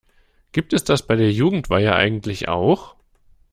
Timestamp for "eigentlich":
1.93-2.47